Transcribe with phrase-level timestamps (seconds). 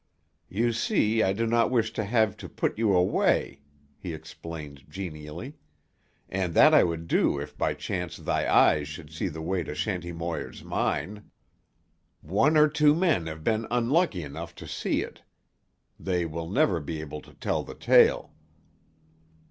[0.49, 3.59] "You see, I do not wish to have to put you away,"
[3.99, 5.57] he explained genially,
[6.27, 9.75] "and that I would do if by chance thy eyes should see the way to
[9.75, 11.29] Shanty Moir's mine.
[12.21, 15.21] One or two men have been unlucky enough to see it.
[15.99, 18.33] They will never be able to tell the tale."